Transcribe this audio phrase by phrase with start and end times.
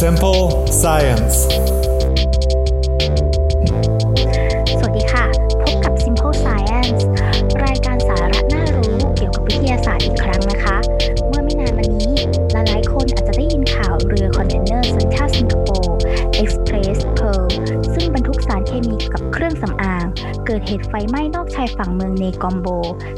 [0.00, 0.44] Simple
[0.82, 1.36] Science
[4.78, 5.24] สวัสดีค่ะ
[5.62, 7.00] พบกับ Simple Science
[7.64, 10.76] รายการสาระน่ารู้เกี่ยวกับวิทยาศาสตร์อีกครั้งนะคะ
[11.28, 12.12] เมื่อไม่นานมานี้
[12.52, 15.96] หลายๆคนอาจจะได้ยินข่าวเรือคอนเทนเนอร์สัญชาติสิงคโปร์
[16.42, 17.46] Express Pearl
[17.94, 19.91] ซึ่งบรรทุกสารเคมีกับเครื่องสำอาง
[20.46, 22.68] เกิดเหตุไฟไหม้นอกชายฝั่งเมืองเนกอมโบ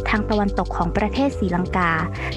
[0.09, 1.91] ทางตะวันตกของประเทศศรีลังกา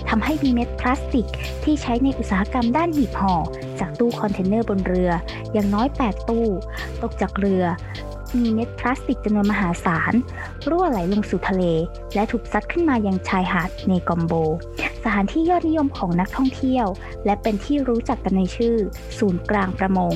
[0.09, 1.27] ทำให้มีเม็ดพลาสติก
[1.63, 3.35] ที่ใช้ในอุตสาหกรรมด้านหีบห่อ
[3.79, 5.11] จากตู้คอนเทนเนอร์บนเรือ
[5.53, 6.45] อย่างน้อย 8 ตู้
[7.01, 7.63] ตกจากเรือ
[8.37, 10.13] มีเม็ดพลาสติกจำนวนมหาศาล
[10.69, 11.63] รั่วไหลลงสู่ทะเล
[12.15, 14.33] และถูกซัดขึ้นมายังชายหาดเนกอมโบ
[15.03, 16.87] สถานที่ยอดนิยมของนักท่องเที่ยว
[17.25, 18.75] และเป็นที่รู้จักกันในชื่อ
[19.17, 20.13] ศูนย์กลางประมง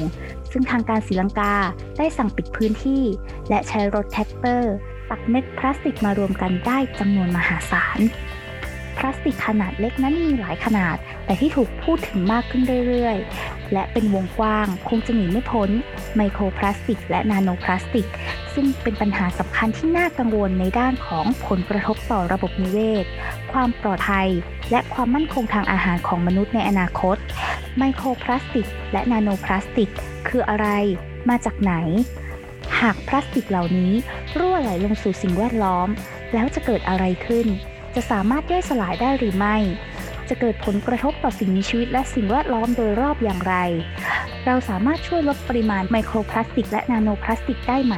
[0.51, 1.53] ซึ่งทางการศรีลังกา
[1.97, 3.03] ได้สั่งปิดพื้นที่
[3.49, 4.73] และใช้รถแทรกเตอร์
[5.09, 7.99] ตักเม็ดพลาสติกมารวมกันได้จำนวนมหาศาล
[9.01, 15.69] พลาสติกขนาดเล็กนั้นมีหลายขนาด แต่ที่ถูกพูดถึงมากขึ้นเรื่อยๆ และเป็นวงกว้างคงจะหนีไม่พ้น
[16.15, 18.07] ไมโครพลาสติก และนาโนพลาสติก
[18.53, 23.05] ซึ่งเป็นปัญหาสำคัญที่น่ากังวลในด้านของผลกระทบต่อระบบนิเวศ
[23.51, 24.29] ความปลอดภัย
[24.71, 27.17] และความมั่นคงทางอาหารของมนุษย์ในอนาคต
[27.77, 29.89] ไมโครพลาสติก และนาโนพลาสติก
[30.27, 30.67] คืออะไร
[31.29, 31.73] มาจากไหน
[32.79, 33.93] หากพลาสติกเหล่านี้
[34.37, 35.87] รั่วไหลลงสู่สิ่งแวดล้อม
[36.33, 37.47] แล้วจะเกิดอะไรขึ้น
[37.95, 39.55] จะสามารถย่อยสลายได้หรือไม่
[40.29, 43.55] จะเกิดผลกระทบต่อสิ่งมีชีวิตและสิ่งแวดล้อมโดยรอบอย่างไร
[44.45, 47.95] เราสามารถช่วยลดปริมาณไมโครพลาสติก และนาโนพลาสติกได้ไหม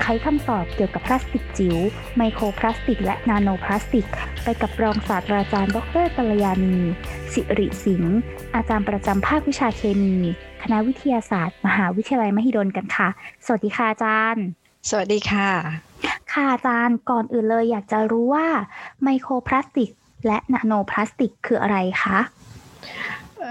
[0.00, 1.76] ไขคำตอบเกี่ยวกับพลาสติกจิ๋ว
[2.16, 4.06] ไมโครพลาสติก และนาโนพลาสติก
[4.42, 6.76] ไปกับรองศาสตราจารย์ ดรกัลยาณี
[7.32, 8.16] สิริสิงห์
[8.54, 10.16] อาจารย์ประจำภาควิชาเคมี
[10.62, 13.08] คณะวิทยาศาสตร์ มหาวิทยาลัยมหิดลกันค่ะ
[13.46, 14.44] สวัสดีค่ะอาจารย์
[14.88, 15.91] สวัสดีค่ะ
[16.32, 18.46] ค่ะอาจารย์ก่อนอื่นเลยอยากจะรู้ว่า
[19.02, 19.90] ไมโครพลาสติก
[20.26, 22.18] และนาโนพลาสติกคืออะไรคะ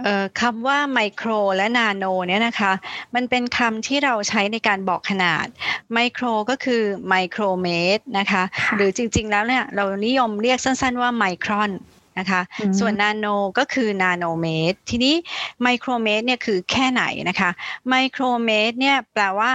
[0.04, 2.72] เอ่อคำว่าไมโครและนาโนเนี่ยนะคะ
[3.16, 5.46] มันเป็นคำที่เราใช้ในการบอกขนาด
[5.94, 11.72] ไมโครก็คือไมโครเมตรนะคะค่ะหรือจริงๆแล้วเนี่ยเรานิยมเรียกสั้นๆว่าไมครอน
[12.20, 15.16] นะคะอืมส่วนนาโนก็คือนาโนเมตร ทีนี้
[15.61, 17.50] ไมโครเมตรเนี่ยคือแค่ไหนนะคะ
[17.89, 19.52] ไมโครเมตรเนี่ยแปลว่า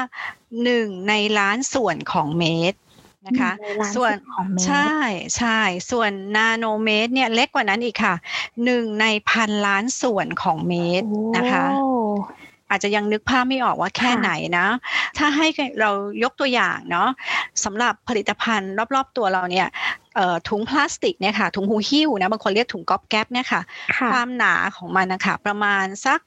[0.53, 2.79] 1 ในล้านส่วนของเมตร
[3.27, 4.93] นะคะหงในล้านส่วนของเมตรใช่
[5.37, 5.61] ใช่
[5.91, 8.15] ส่วนนาโนเมตรเนี่ยเล็กกว่านั้นอีกค่ะ
[8.65, 11.87] หนึ่งในพันล้านส่วนของเมตรนะคะโอ้
[12.71, 14.67] อาจจะยังนึกภาพไม่ออกว่าแค่ค่ะไหนนะ
[15.19, 15.47] ถ้าให้
[15.81, 15.91] เรา
[16.23, 17.09] ยกตัวอย่างเนาะ
[17.65, 19.69] สำหรับผลิตภัณฑ์รอบๆตัวเราเนี่ย
[20.15, 23.61] เอ่อถุงพลาสติกเนี่ยค่ะถุงหูหิ้วนะบางคนเรียกถุงก๊อบแก๊ปเนี่ยค่ะ
[23.97, 26.21] ค่ะ ความหนาของมันนะคะประมาณสัก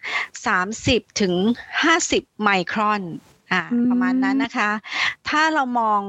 [0.58, 1.34] 30ถึง
[1.88, 3.02] 50 ไมครอน
[3.52, 4.70] อ่าอืมประมาณนั้นนะคะ
[5.30, 6.02] ถ้าเรามอง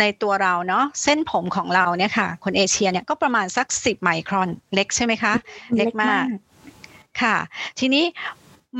[0.00, 5.34] ในตัวเราเนาะเส้นผมของเราเนี่ยค่ะ คนเอเชียเนี่ยก็ประมาณสัก10ไมครอนเล็กใช่ไหมคะ
[5.76, 6.24] เล็กมาก
[7.22, 7.36] ค่ะ
[7.78, 8.04] ทีนี้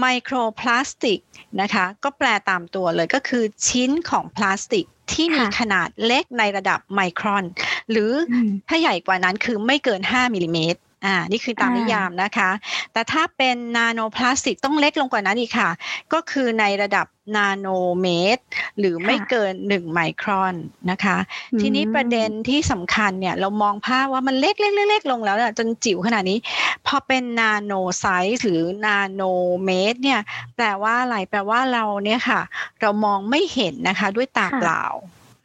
[0.00, 1.20] ไมโครพลาสติก
[1.60, 7.44] นะคะ ก็แปลตามตัวเลยก็คือชิ้นของพลาสติกที่มีค่ะขนาดเล็กในระดับไมครอน
[7.90, 12.50] หรืออืมถ้าใหญ่กว่านั้นคือไม่เกิน 5มิลลิเมตร อ่านี่คือตามอ่านินิยามนะคะ
[12.92, 15.70] แต่ถ้าเป็นนาโนพลาสติกต้องเล็กลงกว่านั้นอีกค่ะ
[16.12, 17.68] ก็คือในระดับนาโน
[18.00, 18.44] เมตร
[18.78, 20.54] หรือไม่เกิน 1 ไมครอน
[20.90, 21.16] นะคะ
[21.60, 26.38] ทีนี้ประเด็นที่สำคัญเนี่ย เรามองภาพว่ามันเล็กเล็กเล็กๆๆลงแล้วน่ะจนจิ๋วขนาดนี้
[26.86, 29.22] พอเป็น nano size หรือนาโน
[29.64, 30.20] เมตรเนี่ย
[30.56, 32.40] แปลว่าอะไรแปลว่าเราเนี่ยค่ะ
[32.80, 34.84] เรามองไม่เห็นนะคะด้วยตาค่ะเปล่า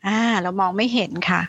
[0.07, 1.41] อ่าเรามองไม่เห็นค่ะ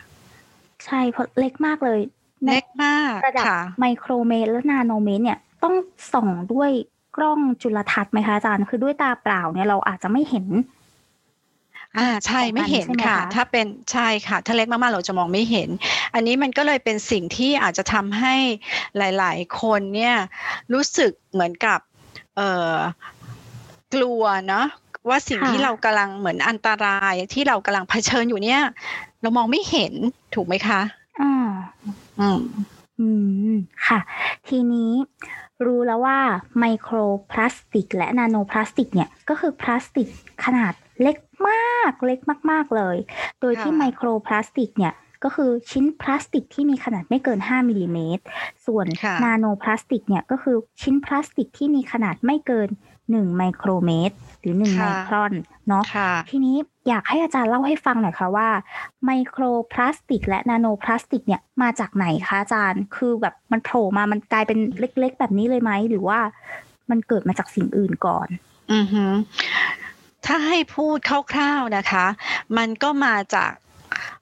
[0.85, 2.14] ใช่เพราะเล็กมากเลยใน
[2.45, 5.75] เล็กมากระดับค่ะไมโครเมตรและนาโนเมตรเนี่ยต้อง
[6.13, 6.71] ส่องด้วย
[7.15, 10.47] กล้องจุลทรรศน์ไหมคะอาจารย์ คือด้วยตาเปล่าเนี่ยเราอาจจะไม่เห็น
[11.97, 15.69] อ่าใช่ของมันไม่เห็นใช่ไหมค่ะคะถ้าเป็นใช่ค่ะ ถ้าเล็กมากๆเราจะมองไม่เห็น
[16.13, 18.35] อันนี้มันก็เลยเป็นสิ่งที่อาจจะทำให้
[18.97, 20.15] หลายๆ คนเนี่ย
[20.73, 21.79] รู้สึกเหมือนกับ
[22.35, 22.75] เอ่อ
[23.93, 24.65] กลัวเนาะ
[25.09, 28.61] ว่าสิ่งค่ะที่เรากำลังเหมือนอันตรายที่เรากำลังเผชิญอยู่เนี่ย
[29.21, 29.93] เรามองไม่เห็น
[30.35, 30.81] ถูกไหมคะ
[31.21, 31.33] อ่า
[32.19, 32.39] อืม
[32.99, 33.07] อื
[33.57, 33.99] ม ค่ะ
[34.47, 34.91] ทีนี้
[35.65, 36.19] รู้แล้วว่า
[36.59, 36.97] ไมโคร
[37.31, 40.07] พลาสติก และนาโนพลาสติกเนี่ยก็คือพลาสติก
[40.45, 41.17] ขนาดเล็ก
[41.49, 42.19] มากเล็ก
[42.51, 42.97] มาก ๆ เลย
[43.41, 48.23] โดยที่ค่ะไมโครพลาสติกเนี่ยก็คือชิ้นพลาสติกที่มีขนาดไม่เกิน 5มิลลิเมตร
[48.65, 52.69] ส่วนค่ะนาโนพลาสติกเนี่ยก็คือชิ้นพลาสติกที่มีขนาดไม่เกิน
[53.09, 55.33] 1ไมโครเมตร หรือ1ไมครอน
[55.67, 56.55] เนาะค่ะทีนี้
[56.87, 58.49] อยากให้อาจารย์เล่าให้ฟังหน่อยค่ะว่า
[59.05, 59.43] ไมโคร
[59.73, 66.19] พลาสติก และนาโนพลาสติกเนี่ยมาจากไหนคะอาจารย์ คือแบบมันโผล่มามันกลายเป็นเล็ก ๆ แบบนี้เลยไหมหรือว่า
[66.89, 68.27] มันเกิดมาจากสิ่งอื่นก่อน
[68.73, 69.05] อือฮึ
[70.25, 70.97] ถ้าให้พูด
[71.33, 72.05] คร่าวๆนะคะ
[72.57, 73.51] มันก็มาจาก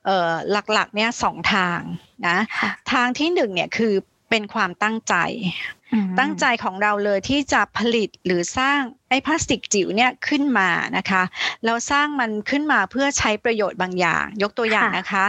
[0.05, 0.33] เอ่อ
[0.73, 1.79] หลักๆเนี่ยสองทาง
[2.27, 3.93] นะค่ะทางที่หนึ่งเนี่ยคือ
[4.29, 5.15] เปเป็นความตั้งใจ
[5.45, 5.82] อืม
[6.19, 8.79] ตั้งใจของเราเลยที่จะผลิตหรือสร้าง
[9.09, 11.23] ไอ้พลาสติกจิ๋วเนี่ยขึ้นมานะคะ
[11.65, 15.25] แล้วสร้างมันขึ้นมาเพื่อใช้ประโยชน์บางอย่าง ยกตัวอย่างนะคะ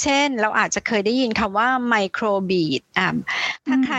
[0.00, 3.16] เช่นเราอาจจะเคยได้ยินคำว่าไมโครบีดอ่า
[3.66, 3.96] ถ้าใคร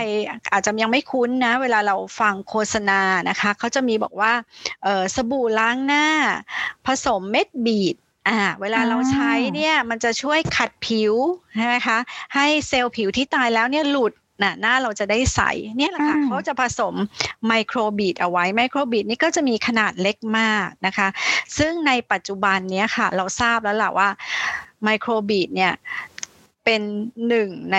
[0.53, 4.33] อาจจะยังไม่คุ้นนะ เวลาเราฟังโฆษณานะคะเขาจะมีบอกว่า
[4.83, 6.05] เออสบู่ล้างหน้า
[6.85, 7.95] ผสมเม็ดบีด
[8.27, 11.13] อ่าเวลาเราใช้เนี่ยมันจะช่วยขัดผิว
[11.55, 11.97] ใช่ไหมคะ
[12.35, 14.13] ให้เซลล์ผิวที่ตายแล้วเนี่ยหลุด
[14.43, 15.41] น่ะหน้าเราจะได้ใส
[15.77, 16.95] เนี่ยแหละค่ะอืมเขาจะผสม
[17.47, 21.07] ไมโครบีดเอาไว้ไมโครบีดนี่ก็จะมีขนาดเล็กมากนะคะ
[21.57, 24.09] ซึ่งในปัจจุบันเนี้ยค่ะเราทราบแล้วล่ะว่า
[24.83, 25.73] ไมโครบีดเนี่ย
[26.65, 26.81] เป็น
[27.27, 27.77] หนึ่งใน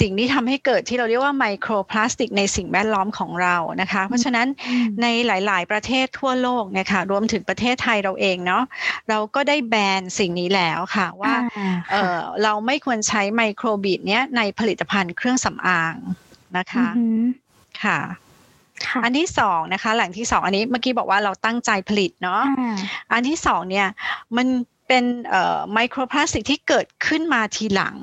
[0.00, 8.64] สิ่งที่ทำให้เกิดที่เราเรียกว่าไมโครพลาสติกในสิ่งแวดล้อมของเรานะคะ เพราะฉะนั้นอืมในหลาย ๆ ประเทศทั่วโลกเนี่ยค่ะรวมถึงประเทศไทยเราเองเนาะ
[9.08, 15.94] เราก็ได้แบนสิ่งนี้แล้วค่ะว่าอ่เออเราไม่ควรใช้ไมโครบีดเนี้ยในผลิตภัณฑ์เครื่องสำอาง
[16.56, 17.22] นะคะอือหือ
[17.82, 17.98] ค่ะ
[18.86, 22.76] ค่ะอันที่สองนะคะแหล่งที่สองอันนี้เมื่อกี้บอกว่าเราตั้งใจผลิตเนาะอ่า
[23.12, 23.88] อันที่สองเนี่ย
[24.36, 24.46] มัน
[24.88, 27.96] เป็นเอ่อไมโครพลาสติกที่เกิดขึ้นมาทีหลัง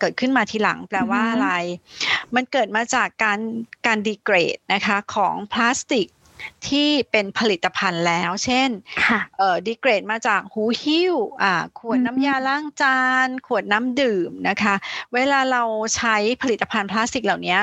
[0.00, 1.50] เกิดขึ้นมาทีหลังแปลว่าอือฮึอะไร
[2.34, 3.38] มันเกิดมาจากการ
[3.86, 6.08] การดีเกรดนะคะของพลาสติก
[6.68, 8.70] ที่เป็นผลิตภัณฑ์แล้ว เช่น
[9.04, 14.74] ค่ะเอ่อดีเกรดมาจากหูหิ้วอ่าขวดอืมน้ำยาล้างจาน ขวดน้ำดื่มนะคะ
[15.14, 15.62] เวลาเรา
[15.96, 17.58] ใช้ผลิตภัณฑ์พลาสติกเหล่านี้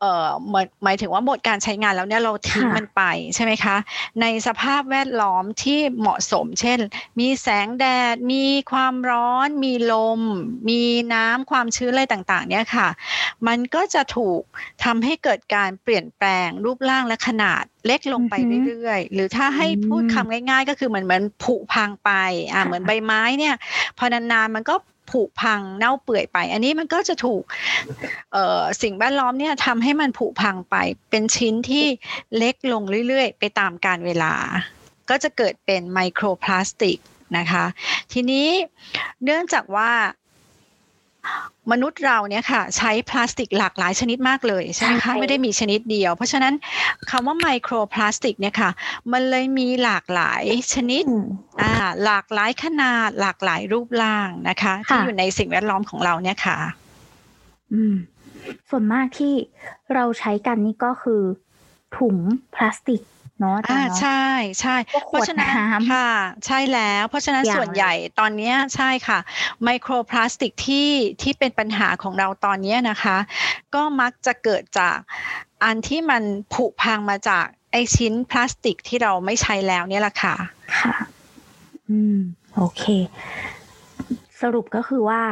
[0.00, 3.02] เอ่อหมายหมายถึงว่าหมดการใช้งานแล้วเนี่ยเราทิ้งค่ะมันไป
[3.34, 3.76] ใช่ไหมคะ
[4.20, 6.78] ในสภาพแวดล้อมที่เหมาะสม เช่น
[7.20, 10.20] มีแสงแดด มีความร้อน มีลม
[10.68, 10.82] มี
[11.14, 12.88] น้ำความชื้นอะไรต่างๆ เนี่ยค่ะ
[13.46, 14.42] มันก็จะถูก
[14.84, 22.10] ทำให้เกิดการเปลี่ยนแปลงรูปร่างและขนาดเล็กลงไปอือฮึเรื่อยๆ หรือถ้าให้พูดอืมคำง่าย ๆ ก็คือเหมือนเหมือนผุพังไป
[22.54, 23.54] อ่าค่ะเหมือนใบไม้เนี่ย
[23.98, 24.74] พอนานๆมันก็
[25.10, 27.42] ผุพังเน่าเปื่อยไป อันนี้มันก็จะถูก
[28.82, 30.76] สิ่งแวดล้อมเนี่ยทำให้มันผุพังไป
[31.10, 31.86] เป็นชิ้นที่
[32.36, 34.34] เล็กลงเรื่อยๆ ไปตามการเวลา
[35.10, 36.98] ก็จะเกิดเป็นไมโครพลาสติก
[37.38, 37.64] นะคะ
[38.12, 38.48] ทีนี้
[39.24, 39.90] เนื่องจากว่า
[41.72, 46.54] มนุษย์เราเนี่ยค่ะใช้พลาสติกหลากหลายชนิดมากเลยใช่ไหมใช่คะไม่ได้มีชนิดเดียว เพราะฉะนั้น
[47.10, 48.70] คำว่าไมโครพลาสติกเนี่ยค่ะ
[49.12, 50.42] มันเลยมีหลากหลาย
[50.74, 51.26] ชนิดอืม
[51.62, 51.72] อ่า
[52.04, 56.58] หลากหลายขนาดหลากหลายรูปร่างนะคะที่ค่ะอยู่ในสิ่งแวดล้อมของเราเนี่ยค่ะ
[57.72, 57.94] อืม
[58.68, 59.34] ส่วนมากที่
[59.94, 61.22] เราใช้กันนี่ก็คือ
[61.96, 62.16] ถุง
[62.54, 63.02] พลาสติก
[63.40, 64.24] เนาะอาจาอ่ารย์เนาะใช่
[64.60, 66.08] ใช่พวกขเพวดราะฉะนั้นน้ำค่ะ
[66.46, 69.18] ใช่แล้ว เพราะฉะนั้นอย่างส่วนใหญ่ตอนเนี้ยใช่ค่ะ
[69.64, 70.88] ไมโครพลาสติกที่
[71.22, 73.16] ที่เป็นปัญหาของเราตอนเนี้ยนะคะ
[73.74, 74.96] ก็มักจะเกิดจาก
[75.64, 76.22] อันที่มัน
[76.54, 80.34] ผุพังมาจากไอชิ้นพลาสติกที่เราไม่ใช้แล้วเนี่ยแหละค่ะ
[80.78, 80.94] ค่ะ
[81.88, 82.18] อืม
[82.56, 82.82] โอเค
[84.40, 85.22] สรุปก็คือว่า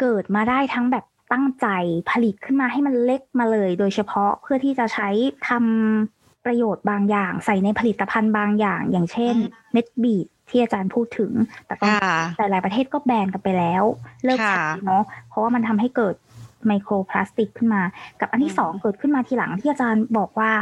[0.00, 1.66] เกิดมาได้ทั้งแบบตั้งใจ
[2.10, 5.08] ผลิตขึ้นมาให้มันเล็กมาเลย โดยเฉพาะเพื่อที่จะใช้
[5.48, 6.17] ทำ
[6.48, 11.32] ประโยชน์บางอย่าง ใส่ในผลิตภัณฑ์บางอย่าง อย่างเช่นอืมเม็ดบีดที่อาจารย์พูดถึง
[11.66, 13.84] แต่ตอนค่ะหลาย ๆ ประเทศก็แบนกันไปแล้ว
[14.24, 16.14] เลิกใช้ค่ะเนาะเพราะว่ามันทำให้เกิด
[16.66, 17.82] ไมโครพลาสติกขึ้นมา
[18.20, 20.52] กับอันที่อืมสองเกิดขึ้นมาทีหลังที่อาจารย์บอกว่า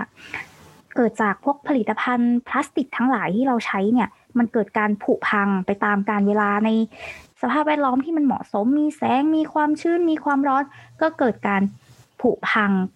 [0.97, 6.71] เกิดจากพวกผลิตภัณฑ์พลาสติกทั้งหลายที่เราใช้เนี่ย มันเกิดการผุพังไปตามการเวลาใน
[7.43, 10.65] สภาพแวดล้อมที่มันเหมาะสมมีแสงมีความชื้นมีความร้อน
[11.00, 11.62] ก็เกิดการ
[12.21, 12.75] ผุพังอ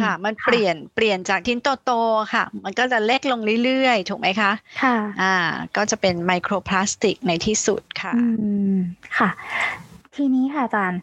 [0.00, 5.34] ค่ะ มันเปลี่ยนเปลี่ยนจากทิ้นโตๆค่ะ มันก็จะเล็กลงเรื่อยๆ ถูกไหมคะ ค่ะ อ่า
[5.76, 8.24] ก็จะเป็นไมโครพลาสติกในที่สุดค่ะอื
[8.74, 8.76] ม
[9.18, 9.28] ค่ะ
[10.14, 11.00] ทีนี้ค่ะอาจารย์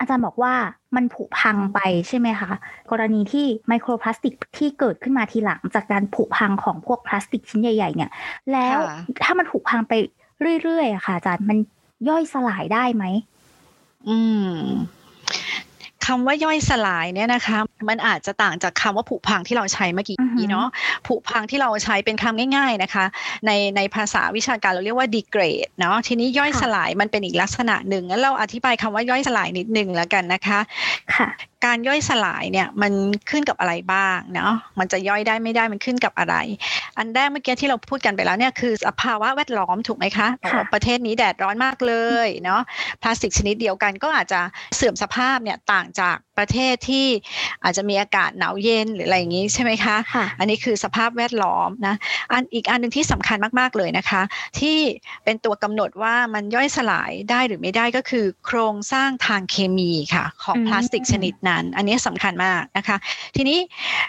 [0.00, 0.54] อาจารย์บอกว่า
[0.96, 2.50] มันผุพังไปใช่ไหมคะ
[2.90, 8.10] กรณีที่ไมโครพลาสติกที่เกิดขึ้นมาทีหลังจากการผุพังของพวกพลาสติกชิ้นใหญ่ ๆ เนี่ย
[8.52, 9.92] แล้วค่ะถ้ามันผุพังไป
[10.62, 11.58] เรื่อยๆอะค่ะ อาจารย์มัน
[12.08, 13.04] ย่อยสลายได้ไหม
[14.08, 14.50] อืม
[16.06, 20.66] คำว่าย่อยสลายเนี่ยนะคะมันอาจจะต่างจากคำว่าผุพังที่เราใช้เมื่อกี้อือฮึเนาะ
[21.06, 23.04] ผุพังที่เราใช้เป็นคำง่าย ๆนะคะ
[23.46, 30.58] ในในภาษาวิชาการเราเรียกว่า degrade เนาะทีนี้ย่อยสลายมันเป็นอีกลักษณะหนึ่งงั้นเราอธิบายคำว่าย่อยสลายนิดนึงแล้วกันนะคะ
[31.14, 31.28] ค่ะ
[31.66, 32.92] การย่อยสลายเนี่ยมัน
[33.30, 36.34] ขึ้นกับอะไรบ้างเนาะมันจะย่อยได้ไม่ได้มันขึ้นกับอะไร
[36.98, 41.94] อันแรกเมื่อกี้ที่เราพูดกันไปแล้วเนี่ยคือสภาวะแวดล้อมถูกไหมคะบอกว่าประเทศนี้แดดร้อนมากเล
[42.26, 42.60] ยเนาะ
[43.02, 44.40] พลาสติกชนิดเดียวกันก็อาจจะ
[44.76, 47.06] เสื่อมสภาพเนี่ยต่างจาก ประเทศที่
[47.64, 51.94] อาจจะมีอากาศหนาวเย็นหรืออะไรอย่างนี้ใช่ไหมคะค่ะอันนี้คือสภาพแวดล้อมนะ
[52.32, 54.22] อันอีกอันหนึ่งที่สำคัญมากๆเลยนะคะ
[54.58, 54.78] ที่
[55.24, 62.96] เป็นตัวกำหนดว่ามันย่อยสลายได้หรือไม่ได้ก็คือ โครงสร้างทางเคมีค่ะของอืมพลาสติกชนิดนั้น อันนี้สำคัญมากนะคะ
[63.36, 63.58] ทีนี้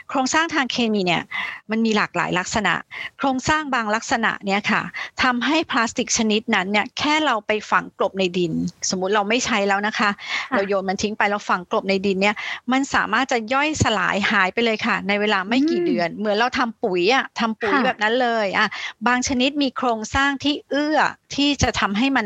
[0.09, 1.23] โครงสร้างทางเคมีเนี่ย
[1.71, 2.73] มันมีหลากหลายลักษณะ
[3.17, 4.81] โครงสร้างบางลักษณะเนี่ยค่ะ
[5.23, 8.53] ทำให้พลาสติกชนิดนั้นเนี่ยแค่เราไปฝังกลบในดิน
[8.89, 12.35] สมมุติเราไม่ใช้แล้วนะคะค่ะเราโยนมันทิ้งไปเราฝังกลบในดินเนี่ย
[12.71, 18.67] มันสามารถจะย่อยสลายหายไปเลยค่ะ ในเวลาไม่กี่เดือน เหมือนเราทำปุ๋ยอะทำปุ๋ยแบบนั้นเลยอะ
[19.07, 20.99] บางชนิดมีโครงสร้างที่เอื้อ
[21.35, 22.25] ที่จะทำให้มัน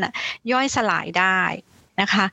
[0.51, 1.41] ย่อยสลายได้
[2.01, 2.25] นะคะ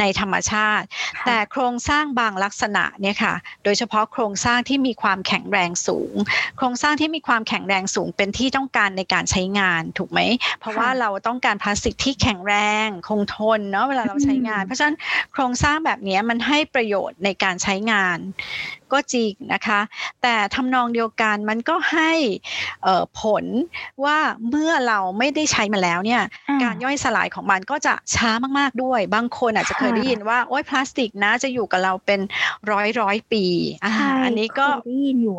[0.00, 0.86] ในธรรมชาติ
[1.26, 6.14] แต่โครงสร้างบางลักษณะเนี่ยค่ะ โดยเฉพาะโครงสร้างที่มีความแข็งแรงสูง
[6.56, 10.20] โครงสร้างที่มีความแข็งแรงสูงเป็นที่ต้องการในการใช้งานถูกไหม
[10.60, 12.54] เพราะว่าเราต้องการพลาสติกที่แข็งแร
[12.86, 14.96] ง คงทนเนาะเวลาเราใช้งาน เพราะฉะนั้น
[15.32, 18.18] โครงสร้างแบบนี้มันให้ประโยชน์ในการใช้งาน
[18.92, 19.80] ก็จริงนะคะ
[20.22, 22.12] แต่ทำนองเดียวกันมันก็ให้
[23.20, 23.44] ผล
[24.04, 24.18] ว่า
[24.50, 26.22] เมื่อเราไม่ได้ใช้มาแล้วเนี่ย
[26.62, 32.20] การย่อยสลายของมันก็จะช้ามากๆด้วย บางคนอาจจะเคยได้ยินว่าโอ้ยพลาสติกนะจะอยู่กับเราเป็น
[32.70, 33.44] ร้อยร้อยปี
[34.24, 34.66] อันนี้ก็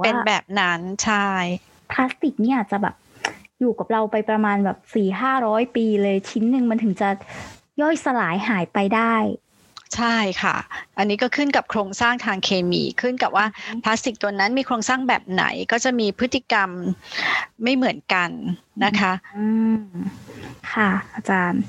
[0.03, 1.27] เป็นแบบนั้นใช่
[1.91, 2.95] พลาสติกเนี่ยจะแบบ
[3.59, 7.09] อยู่กับเราไปประมาณแบบสี่ห้าร้อยปีเลยชิ้นหนึ่งมันถึงจะ
[7.81, 9.15] ย่อยสลายหายไปได้
[9.95, 10.55] ใช่ค่ะ
[10.97, 13.45] อันนี้ก็ขึ้นกับโครงสร้างทางเคมี ขึ้นกับว่า
[13.83, 16.69] พลาสติกตัวนั้นมีโครงสร้างแบบไหนก็จะมีพฤติกรรม
[17.63, 18.29] ไม่เหมือนกัน
[18.83, 19.79] นะคะอืม
[20.73, 21.61] ค่ะอาจารย์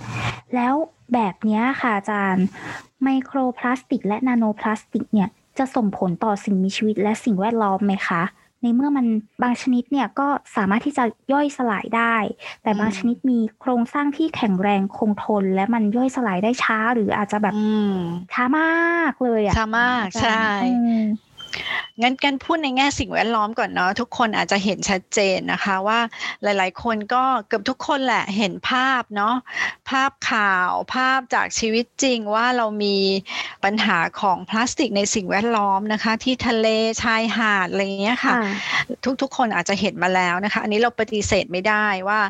[0.55, 0.75] แล้ว
[1.15, 2.45] แบบนี้ค่ะอาจารย์
[3.03, 8.23] ไมโครพลาสติกและนาโนพลาสติกเนี่ยจะส่งผลต่อสิ่งมีชีวิตและสิ่งแวดล้อมไหมคะ
[8.63, 9.07] ในเมื่อมัน
[9.43, 12.17] บางชนิดเนี่ยก็สามารถที่จะย่อยสลายได้
[12.63, 17.55] แต่บางชนิดมีโครงสร้างที่แข็งแรงคงทน และมันย่อยสลายได้ช้าหรืออาจจะแบบ
[18.33, 20.43] ช้ามากเลยอะช้ามากใช่
[22.03, 26.01] งั้นกันพูดในแง่สิ่งแวดล้อมก่อนเนาะทุกคนอาจจะเห็นชัดเจนนะคะว่า
[26.43, 29.35] หลาย ๆ คนก็เกือบทุกคนแหละเห็นภาพเนาะ
[29.91, 32.97] ภาพข่าวภาพจากชีวิตจริงว่าเรามี
[33.65, 36.67] ปัญหาของพลาสติกในสิ่งแวดล้อมนะคะ ที่ทะเล
[37.03, 38.35] ชายหาดอะไรเงี้ยค่ะ
[39.23, 42.21] ทุก ๆ คนอาจจะเห็นมาแล้วนะคะ อันนี้เราปฏิเสธไม่ได้ว่า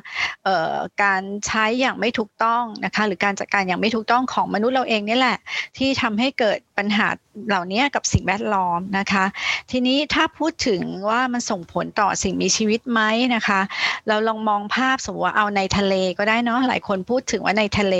[1.03, 5.39] การใช้อย่างไม่ถูกต้องนะคะ หรือการจัดการอย่างไม่ถูกต้องของมนุษย์เราเองนี่แหละ
[5.79, 7.09] ที่ทำให้เกิดปัญหา
[7.47, 9.25] เหล่านี้กับสิ่งแวดล้อมนะคะ
[9.71, 13.01] ทีนี้ถ้าพูดถึงว่ามันส่งผลต่อสิ่งมีชีวิตไหม
[13.35, 13.61] นะคะ
[14.09, 17.97] เราลองมองภาพสมมติว่าเอาในทะเลก็ได้เนาะหลายคนพูดถึงว่าในทะเล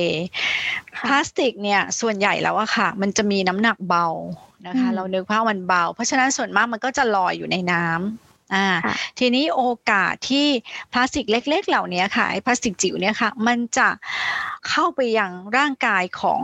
[1.07, 4.07] พลาสติกเนี่ยส่วนใหญ่แล้วอะค่ะ มันจะมีน้ำหนักเบา
[4.67, 8.69] นะคะ เรานึกว่ามันเบา เพราะฉะนั้นส่วนมากมันก็จะลอยอยู่ในน้ำอ่า
[9.19, 10.47] ทีนี้โอกาสที่
[10.93, 13.89] พลาสติกเล็ก ๆ เหล่านี้ค่ะไอ้พลาสติกจิ๋วเนี่ยค่ะ มันจะ
[14.71, 16.41] เข้าไปยังร่างกายของ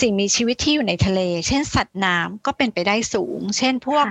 [0.00, 4.04] สิ่งมีชีวิตที่อยู่ในทะเล เช่นสัตว์น้ำก็เป็นไปได้สูง เช่นพวก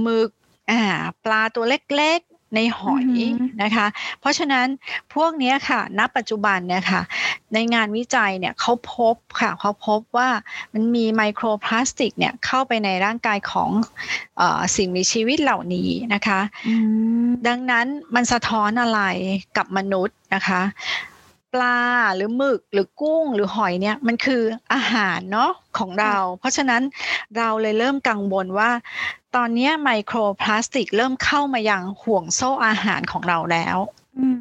[0.00, 0.30] หมึก
[0.70, 0.82] อ่า
[1.24, 2.20] ปลาตัวเล็ก
[2.58, 3.06] ในหอย
[3.62, 3.86] นะคะ
[4.20, 4.66] เพราะฉะนั้น
[5.14, 7.02] พวกนี้ค่ะ ณ ปัจจุบันเนี่ยค่ะ
[7.54, 10.28] ในงานวิจัยเนี่ยเขาพบค่ะเขาพบว่า
[10.72, 13.70] มันมีไมโครพลาสติกเนี่ยเข้าไปในร่างกายของ
[14.40, 14.42] อ
[14.76, 16.40] สิ่งมีชีวิตเหล่านี้นะคะ
[17.48, 19.00] ดังนั้นมันสะท้อนอะไร
[19.56, 20.62] กับมนุษย์นะคะ
[21.54, 21.78] ปลา
[22.16, 24.42] หรือหมึกหรือกุ้งหรือหอยเนี่ยมันคือ
[24.72, 26.82] อาหารเนาะของเรา เพราะฉะนั้น
[27.36, 28.70] เราเลยเริ่มกังวลว่า
[29.36, 33.78] ตอนนี้ไมโครพลาสติกเริ่มเข้ามายังห่วงโซ่อาหารของเราแล้ว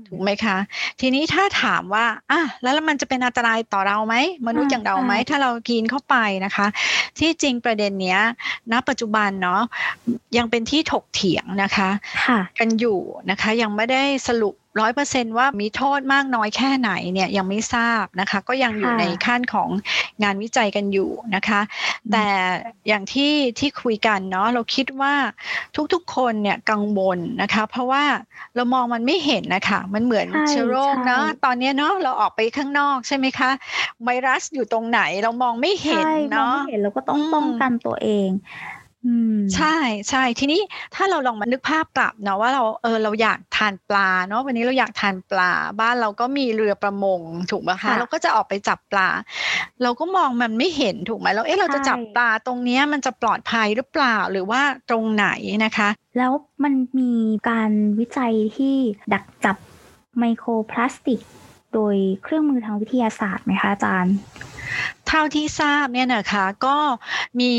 [0.08, 0.58] ถูกไหมคะ
[1.00, 4.15] ทีนี้ถ้าถามว่าอะแล้วมันจะเป็นอันตรายต่อเราไหม
[4.48, 6.15] มนุษย์อย่างเราไหมถ้าเรากินเข้าไป
[6.46, 6.67] นะคะ
[7.20, 8.20] ที่จริงประเด็นเนี้ย
[8.72, 9.62] ณปัจจุบันเนาะ
[10.38, 11.89] ยังเป็นที่ถกเถียงนะคะ
[12.60, 19.70] กันอยู่นะคะ ยังไม่ได้สรุป ร้อยเปอร์เซนว่ามีโทษมากน้อยแค่ไหนเนี่ยยังไม่ทราบนะคะ ก็ยังอยู่ในขั้นของ
[20.24, 21.62] งานวิจัยกันอยู่นะคะ
[22.12, 22.27] แต่
[22.88, 25.13] อย่างที่ที่คุยกันเนาะเราคิดว่า
[25.94, 28.03] ทุกๆคนเนี่ยกังวลนะคะ เพราะว่า
[28.56, 33.50] เรามองมันไม่เห็นนะคะมันเหมือนเชื้อโรคเนาะตอนนี้เนาะเราออกไปข้างนอกใช่ไหมคะ
[34.03, 38.30] ไวรัสอยู่ตรงไหนเรามองไม่เห็นเนาะเห็นเราก็ต้องป้องกันตัวเอง
[39.55, 39.75] ใช่
[40.10, 40.62] ใช่ทีนี้
[40.95, 49.10] ถ้าเราลองมานึกภาพกลับเนาะว่าเราเออเราอยากทานปลาเนาะวันนี้เราอยากทานปลา บ้านเราก็มีเรือประมงถูกไหมคะเราก็จะออกไปจับปลา
[49.83, 55.27] เราก็มองมันไม่เห็นถูกไหมเราเอ๊ะเราจะจับปลาตรงนี้มันจะปลอดภัยหรือเปล่าหรือว่าตรงไหน
[55.65, 56.31] นะคะ แล้ว
[56.63, 57.12] มันมี
[57.50, 58.75] การวิจัยที่
[59.13, 59.57] ดักจับ
[60.19, 61.19] ไมโครพลาสติก
[61.74, 64.15] โดยเครื่องมือทางวิทยาศาสตร์ไหมคะอาจารย์
[64.52, 66.77] เท่าที่ทราบเนี่ยนะคะก็
[67.39, 67.51] มี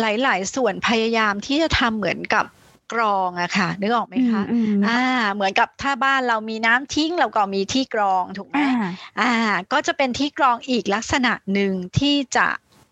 [0.00, 2.44] หลาย ๆ ส่วนพยายามที่จะทำเหมือนกับ
[2.92, 4.42] กรองอะค่ะนึกออกไหมคะ
[4.88, 5.02] อ่า
[5.34, 8.56] เหมือนกับถ้าบ้านเรามีน้ำทิ้งเราก็มีที่กรองถูกไหม
[9.20, 9.32] อ่า
[9.72, 12.46] ก็จะเป็นที่กรองอีกลักษณะหนึ่งที่จะ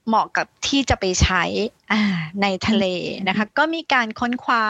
[0.08, 1.44] เหมาะกับที่จะไปใช้
[2.42, 2.84] ในทะเล
[3.28, 4.64] นะคะ ก็มีการค้นคว้า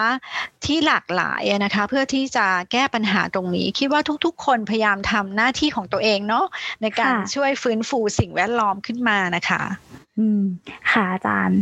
[0.64, 6.46] ที่หลากหลายนะคะ เพื่อที่จะแก้ปัญหาตรงนี้ คิดว่าทุกๆ คนพยายามทำหน้าที่ของตัวเองเนาะ
[6.82, 9.62] ในการช่วยฟื้นฟูสิ่งแวดล้อมขึ้นมานะคะ
[10.18, 10.42] อืม
[10.92, 11.60] ค่ะอาจารย์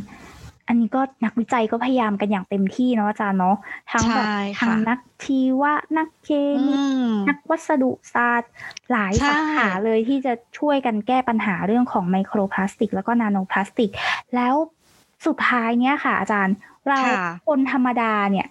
[0.69, 3.57] อันนี้ก็นักวิจัยก็พยายามกันอย่างเต็มที่เนาะอาจารย์เนาะ
[3.91, 4.27] ทั้งแบบ
[4.61, 6.31] ทั้งนักชีวะนักเค
[6.67, 6.75] มี
[7.29, 8.51] นักวัสดุศาสตร์
[8.91, 13.91] หลายสาขาเลยที่จะช่วยกันแก้ปัญหาเรื่องของไมโครพลาสติก แล้วก็นาโนพลาสติก
[14.35, 14.55] แล้ว
[15.27, 16.57] สุดท้ายเนี้ยค่ะ อาจารย์
[16.89, 18.47] เราค่ะคนธรรมดาเนี่ย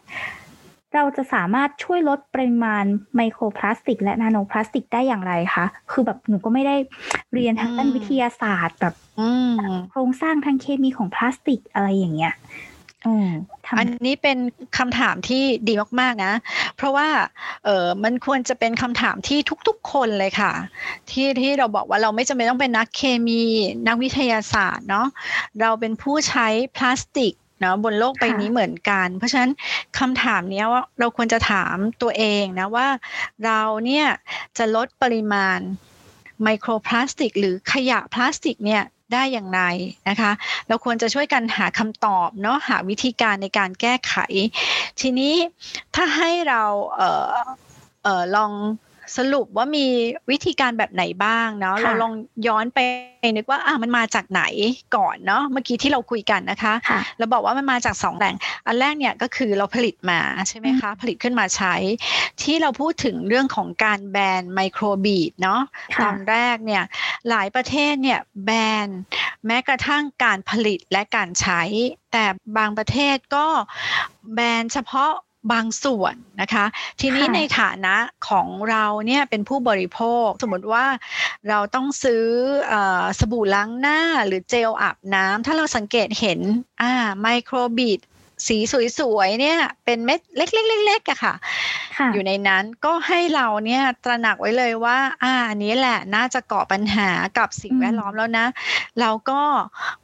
[0.96, 2.84] เราจะสามารถช่วยลดปริมาณ
[3.16, 6.76] ไมโครพลาสติก และนาโนพลาสติกได้อย่างไรคะคือแบบหนูก็ไม่ได้
[7.34, 9.54] เรียนทางด้านอืมวิทยาศาสตร์แบบอืม
[9.92, 12.34] โครงสร้างทางเคมีของพลาสติกอะไรอย่างเงี้ย
[13.06, 13.30] อืม
[13.66, 14.38] ทำอันนี้เป็น
[14.78, 16.34] คำถามที่ดีมากๆนะ
[16.76, 17.08] เพราะว่า
[17.66, 20.54] เออมันควรจะเป็นคำถามที่ทุกๆคนเลยค่ะ
[21.10, 23.44] ที่ที่เราบอกว่าเราไม่จำเป็นต้องเป็นนักเคมี
[23.88, 25.08] นักวิทยาศาสตร์เนาะ
[25.62, 29.52] เราเป็นผู้ใช้พลาสติก เนาะบนโลกใบนี้เหมือนกัน เพราะฉะนั้น
[30.00, 32.88] คำถามเนี้ยว่าเราควรจะถามตัวเองนะว่า
[33.46, 34.08] เราเนี่ย
[34.58, 35.60] จะลดปริมาณ
[36.44, 38.84] ไมโครพลาสติก หรือขยะพลาสติกเนี่ย
[39.14, 39.62] ได้อย่างไร
[40.10, 40.32] นะคะ
[40.68, 44.16] เราควรจะช่วยกันหาคำตอบเนาะหาวิธีการในการแก้ไข
[45.02, 45.36] ทีนี้
[45.96, 46.64] ถ้าให้เรา
[46.96, 47.26] เอ่อ
[48.04, 48.52] เอ่อลอง
[49.18, 49.88] สรุปว่ามี
[50.32, 52.14] วิธีการแบบไหนบ้างเนาะค่ะเราลอง
[52.48, 52.80] ย้อนไป
[53.36, 54.44] นึกว่าอะมันมาจากไหน
[54.96, 58.36] ก่อนเนาะเมื่อกี้ที่เราคุยกันนะคะค่ะเราบอกว่ามันมาจากสองแหล่ง
[58.66, 61.76] อันแรกเนี่ยก็คือเราผลิตมาใช่ไหมคะ ผลิตขึ้นมาใช้
[62.42, 66.84] ที่เราพูดถึงเรื่องของการแบนไมโครบีดเนาะตค่ะอนแรกเนี่ย
[67.30, 68.52] หลายประเทศเนี่ยแบ
[68.86, 68.88] น
[69.46, 71.62] แม้กระทั่งการผลิตและการใช้
[72.14, 72.26] แต่
[72.58, 73.48] บางประเทศก็
[74.34, 75.12] แบนเฉพาะ
[75.52, 76.66] บางส่วนนะคะ
[77.00, 77.96] ทีนี้ค่ะในฐานะ
[78.30, 80.86] ของเราเนี่ยเป็นผู้บริโภค สมมติว่า
[81.50, 82.24] เราต้องซื้อ
[82.68, 86.40] เออสบู่ล้างหน้าหรือเจลอาบน้ำถ้าเราสังเกตเห็น
[86.82, 88.00] อ่าไมโครบีด
[88.48, 88.58] สี
[89.00, 91.34] สวยๆเนี่ยเป็นเม็ดเล็กๆๆๆอะค่ะ
[91.98, 98.46] ค่ะอยู่ในนั้นก็ให้เราเนี่ยตระหนักไว้เลยว่า อ่าอันนี้แหละน่าจะก่อปัญหากับสิ่งอืมแวดล้อมแล้วนะ
[99.00, 99.42] เราก็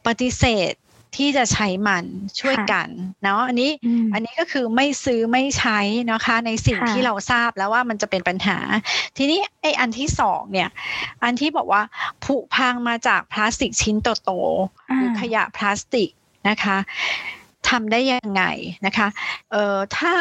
[0.08, 0.74] ปฏิเสธ
[1.16, 2.06] ที่จะใช้มัน
[2.40, 2.90] ช่วยค่ะกัน
[3.24, 5.80] เนาะอันนี้อืมอันนี้ก็คือไม่ซื้อไม่ใช้
[6.12, 8.58] นะคะ ในสิ่งค่ะที่เราทราบแล้วว่ามันจะเป็นปัญหา
[9.18, 10.70] ทีนี้ไอ้อันที่สองเนี่ย
[11.24, 11.82] อันที่บอกว่า
[12.26, 16.10] ผุพังมาจากพลาสติกชิ้นโตๆหรือขยะพลาสติก
[16.50, 16.78] นะคะ
[17.70, 18.44] ทำได้ยังไง
[18.86, 19.08] นะคะ
[19.52, 20.14] เอ่อถ้า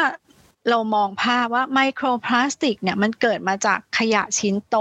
[0.69, 4.77] เรามองภาพว่าไมโครพลาสติกเนี่ยมันเกิดมาจากขยะชิ้นโต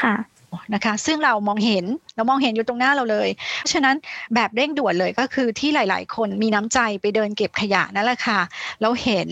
[0.00, 0.14] ค่ะ
[0.74, 1.84] นะคะ ซึ่งเรามองเห็น
[2.16, 3.96] เรามองเห็นอยู่ตรงหน้าเราเลย เพราะฉะนั้น
[4.34, 8.40] แบบเร่งด่วนเลยก็คือที่หลาย ๆ คนมีน้ำใจไปเดินเก็บขยะนั่นแหละค่ะ
[8.82, 9.28] เราเห็น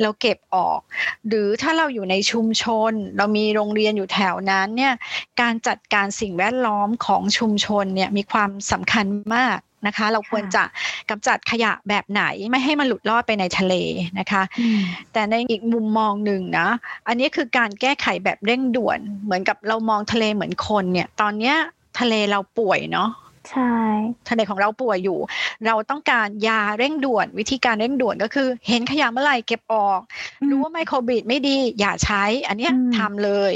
[0.00, 0.80] เราเก็บออก
[1.28, 4.94] หรือถ้าเราอยู่ในชุมชน เรามีโรงเรียนอยู่แถวนั้นเนี่ย
[5.40, 10.62] การจัดการสิ่งแวดล้อมของชุมชนเนี่ยมีความสำคัญมาก นะคะ เราควรจะ
[11.10, 13.74] กำจัดขยะแบบไหนไม่ให้มันหลุดลอดไปในทะเล
[14.18, 14.80] นะคะอืม
[15.12, 16.68] แต่ในอีกมุมมองหนึ่งนะ
[17.08, 21.56] อันนี้คือการแก้ไขแบบเร่งด่วน เหมือนกับเรามองทะเลเหมือนคนเนี่ย ตอนเนี้ย
[22.00, 23.10] ทะเลเราป่วยเนาะ
[23.50, 23.72] ใช่
[24.28, 25.18] ทะเลของเราป่วยอยู่
[25.66, 30.00] เราต้องการยาเร่งด่วน วิธีการเร่งด่วนก็คือ เห็นขยะเมื่อไหร่เก็บออก
[30.50, 33.52] รู้ว่าไมโครบีดไม่ดี อย่าใช้ อันเนี้ยอืมทำเลย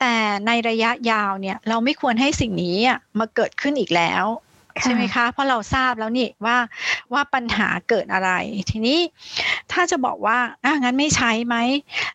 [0.00, 0.14] แต่
[0.46, 4.24] ในระยะยาวเนี่ย เราไม่ควรให้สิ่งนี้อะมาเกิดขึ้นอีกแล้ว
[4.82, 6.56] ใช่ไหมคะ เพราะเราทราบแล้วนี่ว่า
[7.12, 8.30] ว่าปัญหาเกิดอะไร
[8.70, 8.98] ทีนี้
[9.72, 11.56] ถ้าจะบอกว่าอะงั้นไม่ใช้ไหม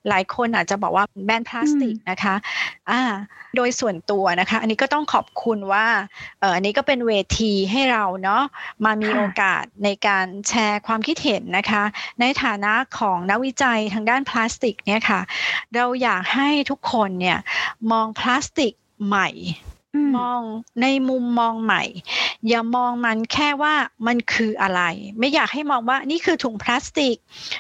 [0.10, 2.36] หลายคนอาจจะบอกว่าแบนพลาสติกนะคะ
[2.90, 3.02] อ่า
[3.56, 5.88] โดยส่วนตัวนะคะ อันนี้ก็ต้องขอบคุณว่า
[6.40, 8.44] เอออันนี้ก็เป็นเวทีให้เราเนาะ
[8.86, 11.84] มามีค่ะโอกาสในการแชร์ความคิดเห็นนะคะ
[12.22, 15.22] ในฐานะของนักวิจัยทางด้านพลาสติกเนี่ยค่ะ
[15.76, 17.38] เราอยากให้ทุกคนเนี่ย
[17.92, 18.74] มองพลาสติก
[19.08, 20.42] ใหม่อื มมอง
[20.82, 21.84] ในมุมมองใหม่
[22.48, 23.74] อย่ามองมันแค่ว่า
[24.08, 24.82] มันคืออะไร
[25.20, 27.16] ไม่อยากให้มองว่านี่คือถุงพลาสติก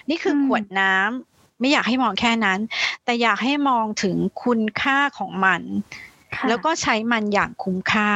[0.09, 2.59] นี่คืออมขวดน้ำไม่อยากให้มองแค่นั้น
[3.03, 5.61] แต่อยากให้มองถึงคุณค่าของมัน
[6.35, 8.11] ค่ะแล้วก็ใช้มันอย่างคุ้มค่า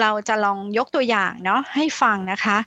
[0.00, 2.58] เราจะลองยกตัวอย่างเนาะให้ฟังนะคะ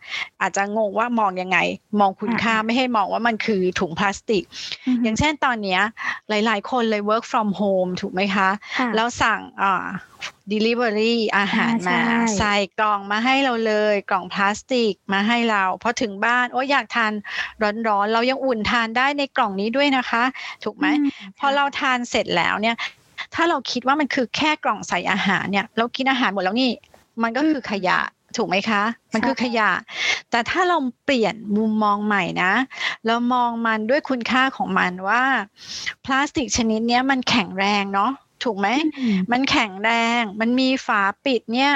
[0.42, 1.58] อาจจะงงว่ามองยังไง
[2.00, 4.44] มองคุณค่าไม่ให้มองว่ามันคือถุงพลาสติก
[4.96, 5.82] มอย่างเช่นตอนเนี้ย
[6.30, 9.86] หลาย ๆ คนเลย work from home ถูกไหมคะค่ะแล้วสั่งอ่า
[10.54, 17.12] delivery อาหารอ่าใช่มาใส่กล่องมาให้เราเลยกล่องพลาสติกมาให้เราพอถึงบ้านโอ้อยากทาน
[17.88, 20.24] ร้อนๆ เรายังอุ่นทานได้ในกล่องนี้ด้วยนะคะ
[20.64, 21.08] ถูกไหมอื
[21.40, 22.76] พอเราทานเสร็จแล้วเนี่ย
[23.36, 26.72] ถ้าเราคิดว่ามันคือแค่กล่องใส่อาหารเนี่ย เรากินอาหารหมดแล้วนี่
[27.22, 28.00] มันก็คือขยะ
[28.38, 29.72] ถูกไหมคะ มันคือขยะ
[30.32, 32.54] แต่ถ้าเราเปลี่ยนมุมมองใหม่นะ
[33.06, 35.24] เรามองมันด้วยคุณค่าของมันว่า
[36.06, 38.12] พลาสติกชนิดเนี้ยมันแข็งแรงเนาะ
[38.44, 41.72] ถูกไหมอืมมันแข็งแรง มันมีฝาปิดเนี่ย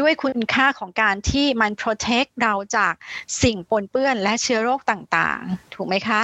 [0.00, 2.94] ด้วยคุณค่าของการที่มัน protect เราจาก
[3.42, 6.22] สิ่งปนเปื้อนและเชื้อโรคต่างๆ ถูกไหมคะ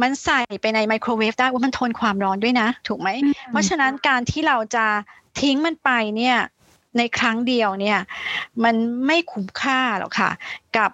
[0.00, 4.86] มันใส่ไปในไมโครเวฟได้ว่ามันทนความร้อนด้วยนะ ถูกไหมอืมเพราะฉะนั้นการที่เราจะ
[5.40, 6.36] ทิ้งมันไปเนี่ย
[6.98, 7.98] ในครั้งเดียวเนี่ย
[8.64, 8.74] มัน
[9.06, 10.30] ไม่คุ้มค่าหรอกค่ะ
[10.76, 10.90] กับ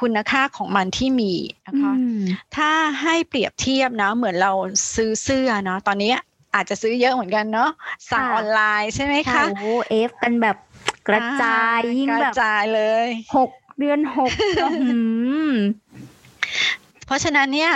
[0.00, 1.32] คุณค่าของมันที่มี
[1.66, 2.20] นะคะอืม
[2.56, 2.70] ถ้า
[3.02, 4.52] ให้เปรียบเทียบนะ เหมือนเรา
[4.94, 6.12] ซื้อเสื้อเนาะตอนนี้
[6.54, 7.70] อาจจะซื้อเยอะเหมือนกันเนาะ
[8.10, 10.56] สั่งค่ะออนไลน์ใช่ไหมค่ะคะโอ้เอฟกันแบบ
[11.08, 14.30] กระจายอ่ยิ่งกแบระบจายเลยหกเดือนหก
[17.06, 17.72] เพราะฉะนั้นเนี่ย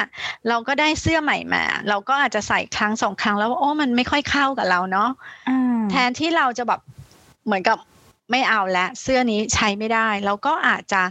[0.48, 5.10] เราก็ได้เสื้อใหม่มาเราก็อาจจะใส่ครั้งสองครั้งแล้วโอ้มันไม่ค่อยเข้ากับเราเนาะ
[5.90, 6.80] แทนที่เราจะแบบ
[7.48, 7.78] เหมือนกับ
[8.30, 11.02] ไม่เอาแล้วเสื้อนี้ใช้ไม่ได้เราก็อาจจะ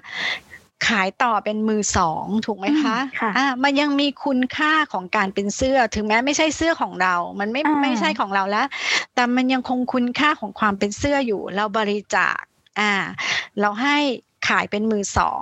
[0.88, 8.68] ขายต่อเป็นมือสองถูกไหมคะคะอ่ามันยังมีคุณค่าของการเป็นเสื้อ ถึงแม้ไม่ใช่เสื้อของเรา มันไม่ไม่ใช่ของเราแล้ว
[9.16, 12.40] แต่มันยังคงคุณค่าของความเป็นเสื้ออยู่ เราบริจาค
[12.80, 12.94] อ่า
[13.60, 13.98] เราให้
[14.48, 15.42] ขายเป็นมือสอง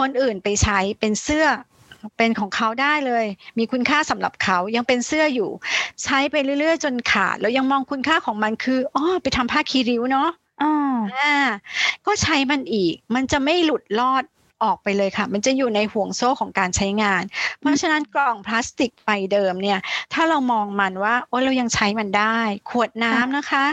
[0.00, 1.46] คนอื่นไปใช้เป็นเสื้อ
[2.16, 3.24] เป็นของเขาได้เลย
[3.58, 5.50] มีคุณค่าสำหรับเขายังเป็นเสื้ออยู่
[6.02, 10.28] ใช้ไปเรื่อยๆ จนขาด แล้วยังมองคุณค่าของมันคืออ๋อไปทำผ้าคีริ้วเนาะ
[10.62, 10.74] อ่า
[12.06, 14.24] ก็ใช้มันอีก มันจะไม่หลุดลอด
[14.64, 17.22] ออกไปเลยค่ะ มันจะอยู่ในห่วงโซ่ของการใช้งาน
[17.60, 19.78] เพราะฉะนั้นกล่องพลาสติกใบเดิมเนี่ย
[20.12, 22.36] ถ้าเรามองมันว่าโอ้เรายังใช้มันได้
[22.70, 23.64] ขวดน้ำนะคะ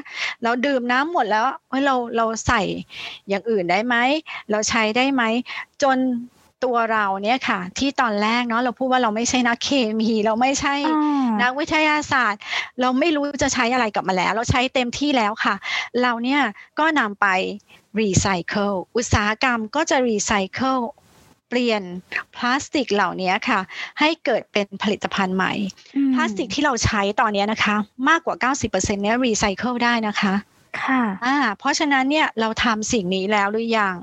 [0.43, 2.61] เราดื่มน้ำหมดแล้วโอ้เราเราใส่
[3.29, 3.95] อย่างอื่นได้ไหม
[4.51, 5.23] เราใช้ได้ไหม
[5.83, 5.97] จน
[6.63, 9.69] ตัวเราเนี่ยค่ะ ที่ตอนแรกเนาะเราพูดว่าเราไม่ใช่นักเค
[9.99, 10.75] มี เราไม่ใช่
[11.41, 12.41] นักวิทยาศาสตร์
[12.81, 15.55] เราไม่รู้จะใช้อะไรกับมาแล้ว เราใช้เต็มที่แล้วค่ะ
[16.01, 16.41] เราเนี่ย
[16.79, 17.27] ก็นำไป
[17.99, 20.77] รีไซเคิลอุตสาหกรรมก็จะรีไซเคิล
[21.49, 21.83] เปลี่ยน
[22.35, 23.59] พลาสติกเหล่านี้ค่ะ
[23.99, 25.53] ให้เกิดเป็นผลิตภัณฑ์ใหม่
[26.13, 27.75] พลาสติกที่เราใช้ตอนนี้นะคะ
[28.09, 28.35] มากกว่า
[28.69, 30.33] 90%เนี้ยรีไซเคิลได้นะคะ
[30.81, 33.95] ค่ะอ่าเพราะฉะนั้นเนี่ยเราทำสิ่งนี้แล้วหรือยัง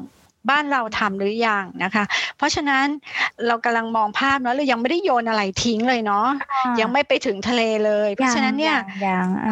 [0.51, 2.05] บ้านเราทำหรือยังนะคะ
[2.37, 2.87] เพราะฉะนั้น
[3.46, 6.29] เรากำลังมองภาพเนาะเรายังไม่ได้โยนอะไรทิ้งเลยเนาะ
[6.81, 8.79] ยังไม่ไปถึงทะเลเลย เพราะฉะนั้นเนี่ย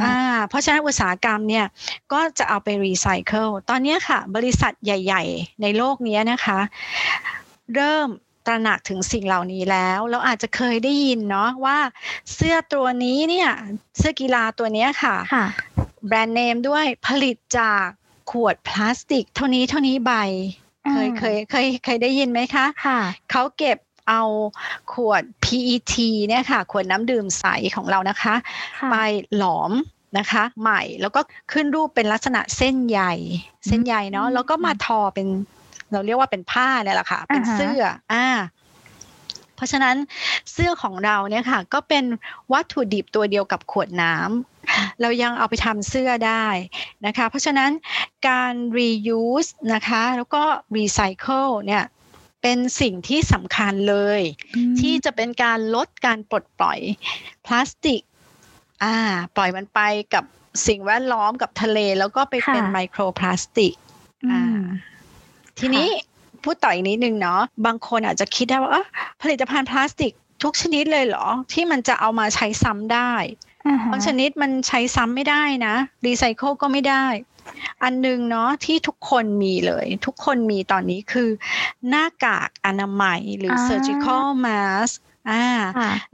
[0.02, 0.18] อ่า
[0.48, 1.66] เพราะฉะนั้นอุตสาหกรรมเนี่ย
[2.12, 6.58] ก็จะเอาไปรีไซเคิลตอนนี้ค่ะ บริษัทใหญ่ ๆ ในโลกนี้นะคะ
[7.74, 8.08] เริ่ม
[8.46, 11.78] ตระหนักถึงสิ่งเหล่านี้แล้ว เราอาจจะเคยได้ยินเนาะว่า
[12.34, 13.50] เสื้อตัวนี้เนี่ย
[13.98, 15.16] เสื้อกีฬาตัวนี้ค่ะ
[16.06, 17.86] แบรนด์เนมด้วยผลิตจาก
[18.30, 20.12] ขวดพลาสติก เท่านี้เท่านี้ใบ
[20.92, 24.22] เคยเคยเคยเคยได้ยินไหมคะค่ะเขาเก็บเอา
[24.92, 25.94] ขวด PET
[26.28, 27.46] เนี่ยค่ะ ขวดน้ำดื่มใส
[27.76, 28.34] ของเรานะคะ
[28.90, 28.96] ไป
[29.36, 29.72] หลอม
[30.18, 31.20] นะคะใหม่แล้วก็
[31.52, 33.00] ขึ้นรูปเป็นลักษณะเส้นใย
[33.66, 35.26] เส้นใยเนาะแล้วก็มาทอเป็น
[35.92, 38.28] เราเรียกว่าเป็นผ้าเนี่ยแหละค่ะ เป็นเสื้ออ่า
[39.56, 39.96] เพราะฉะนั้น
[40.52, 42.04] เสื้อของเราเนี่ยค่ะ ก็เป็น
[42.52, 44.55] วัตถุดิบตัวเดียวกับขวดน้ำ
[45.00, 46.46] เรายังเอาไปทำเสื้อได้
[47.06, 47.70] นะคะ เพราะฉะนั้น
[48.28, 50.42] การ reuse นะคะ แล้วก็
[50.76, 51.84] recycle เนี่ย
[52.42, 54.20] เป็นสิ่งที่สำคัญเลย
[54.80, 56.78] ที่จะเป็นการลดการปลดปล่อย
[57.46, 58.00] พลาสติก
[58.84, 58.96] อ่า
[59.36, 59.80] ปล่อยมันไป
[60.14, 60.24] กับ
[60.66, 63.72] สิ่งแวดล้อมกับทะเลแล้วก็ไปเป็นไมโครพลาสติก
[64.30, 64.62] อ่า
[65.58, 65.88] ทีนี้
[66.42, 68.82] พูดต่ออีกนิดนึงเนาะบางคนอาจจะคิดได้ว่า
[69.22, 73.12] ผลิตภัณฑ์พลาสติกทุกชนิดเลยเหรอ ที่มันจะเอามาใช้ซ้ำได้
[73.92, 75.74] บางชนิดมันใช้ซ้ำไม่ได้นะ
[76.06, 77.06] รีไซเคิลก็ไม่ได้
[77.82, 81.28] อันนึงเนาะที่ทุกคนมีเลย ทุกคนมีตอนนี้คือ
[81.88, 84.94] หน้ากากอนามัยหรือ surgical mask
[85.30, 85.46] อ่า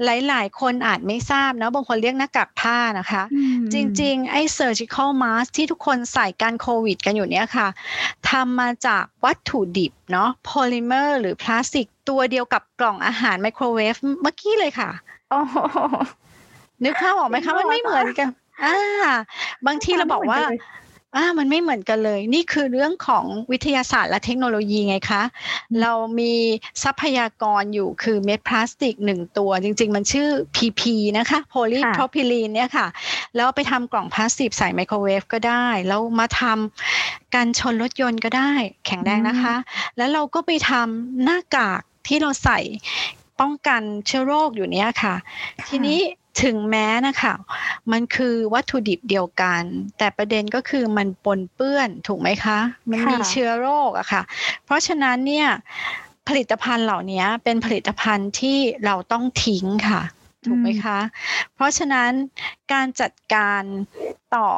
[0.04, 3.22] หลายๆคนอาจไม่ทราบนะบางคนเรียกหน้ากากผ้านะคะ
[3.72, 7.68] จริง ๆ ไอ้ surgical mask ที่ทุกคนใส่การโควิดกันอยู่เนี้ยค่ะ
[8.30, 14.90] ทำมาจากวัตถุดิบเนาะโพลิเมอร์หรือพลาสติกตัวเดียวกับกล่องอาหารไมโครเวฟเมื่อกี้เลยค่ะ
[16.84, 18.28] นึกภาพออกไหมคะมันไม่เหมือนกัน
[18.64, 18.76] อ่า
[19.66, 20.40] บางทีเราบอกว่า
[21.16, 25.22] อ่ามันไม่เหมือนกันเลย นี่คือเรื่องของวิทยาศาสตร์และเทคโนโลยีไงคะ
[25.80, 26.34] เรามี
[26.82, 30.82] ทรัพยากรอยู่คือเม็ดพลาสติกหนึ่งตัว จริง ๆ มันชื่อ PP
[31.18, 32.86] นะคะโพลีโพรพิลีนเนี่ยค่ะ
[33.36, 38.52] แล้วไปทำกล่องพลาสติกใส่ไมโครเวฟก็ได้ แล้วมาทำการชนรถยนต์ก็ได้
[38.86, 39.54] แข็งแรงนะคะ
[39.96, 42.58] แล้วเราก็ไปทำหน้ากากที่เราใส่
[43.40, 45.14] ป้องกันเชื้อโรคอยู่เนี้ยค่ะ
[45.68, 46.00] ทีนี้
[46.42, 47.34] ถึงแม้นะคะ
[47.92, 49.62] มันคือวัตถุดิบเดียวกัน
[49.98, 52.58] แต่ประเด็นก็คือมันปนเปื้อนถูกไหมคะ
[52.90, 54.22] มันมีเชื้อโรคอะค่ะ
[54.64, 55.48] เพราะฉะนั้นเนี่ย
[56.28, 60.02] ผลิตภัณฑ์เหล่านี้เป็นผลิตภัณฑ์ที่เราต้องทิ้งค่ะ
[60.46, 60.98] ถูกไหมคะ
[61.54, 62.10] เพราะฉะนั้น
[62.72, 63.62] การจัดการ
[64.36, 64.50] ต่อ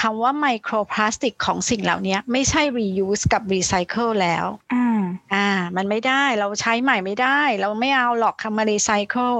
[0.00, 5.02] คำว่าไมโครพลาสติกของสิ่งเหล่านี้ไม่ใช่ reuse กับ recycle แล้วอ่า
[5.34, 9.36] อ่ามันไม่ได้เราใช้ใหม่ไม่ได้ เราไม่เอาหรอกคำมา recycle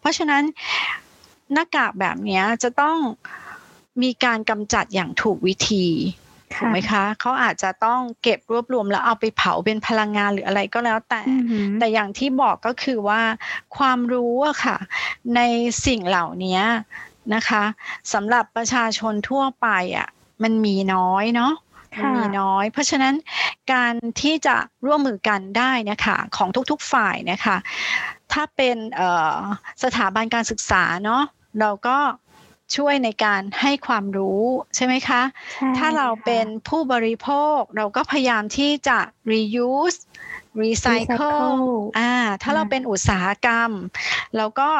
[0.00, 0.42] เพราะฉะนั้น
[1.52, 2.96] หน้ากากแบบนี้จะต้อง
[4.02, 5.86] มีการกำจัดอย่างถูกวิธี
[6.54, 11.20] ถูกไหมคะเขาอาจจะต้องเก็บรวบรวมแล้วเอาไปเผาเป็นพลังงานหรืออะไรก็แล้วแต่
[11.78, 13.22] แต่อย่างที่บอกก็คือว่า
[13.76, 14.76] ความรู้อะค่ะ
[15.36, 15.40] ใน
[15.86, 16.60] สิ่งเหล่านี้
[17.34, 17.64] นะคะ
[18.12, 20.08] สำหรับประชาชนทั่วไปอะ่ะ
[20.42, 21.52] มันมีน้อยเนาะ
[21.98, 23.14] มันมีน้อย เพราะฉะนั้น
[23.72, 27.56] การที่จะร่วมมือกันได้นะคะของทุกๆฝ่ายนะคะ
[28.32, 28.76] ถ้าเป็น
[29.82, 31.22] สถาบันการศึกษาเนาะ
[31.60, 31.98] เราก็
[32.76, 34.42] ช่วยในการให้ความรู้
[34.76, 38.98] ใช่ไหมคะใช่ถ้าเราค่ะเป็นผู้บริโภคเราก็พยายามที่จะ
[39.32, 39.98] reuse
[40.62, 41.60] recycle recycle
[41.98, 43.70] อ่า ถ้าเราอ่าเป็นอุตสาหกรรม
[44.36, 44.70] เราก็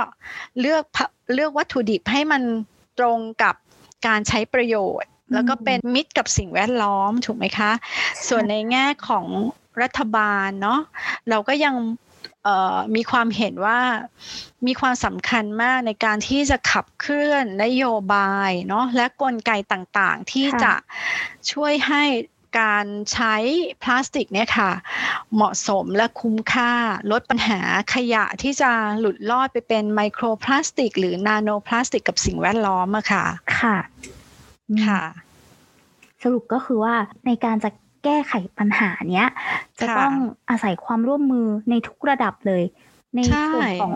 [0.61, 2.43] เลือกพะเลือกวัตถุดิบให้มัน
[2.99, 3.55] ตรงกับ
[4.07, 7.73] การใช้ประโยชน์ แล้วก็เป็นมิตรกับสิ่งแวดล้อมถูกไหมคะ
[8.29, 9.27] ส่วนในแง่ของ
[9.83, 10.81] รัฐบาลเนาะ
[11.29, 12.10] เราก็ยังเอ่อ
[12.95, 13.81] มีความเห็นว่า
[14.67, 20.75] มีความสำคัญมากในการที่จะขับเคลื่อนนโยบายเนาะและกลไกต่างๆ ที่ค่ะจะ
[21.53, 22.05] ช่วยให้
[22.61, 23.35] การใช้
[23.83, 24.71] พลาสติกเนี่ยค่ะ
[25.35, 26.73] เหมาะสมและคุ้มค่า
[27.11, 27.61] ลดปัญหา
[27.95, 33.25] ขยะที่จะหลุดลอดไปเป็นไมโครพลาสติก หรือนาโนพลาสติกกับสิ่งแวดล้อมอะค่ะ
[33.61, 33.77] ค่ะ
[34.69, 35.03] อืมค่ะ
[36.23, 36.95] สรุปก็คือว่า
[37.27, 37.71] ในการจะ
[38.05, 39.29] แก้ไขปัญหาเนี้ย
[39.81, 40.15] จะค่ะต้อง
[40.51, 42.63] อาศัยความร่วมมือในทุกระดับเลย
[43.17, 43.93] ในใช่ส่วนของ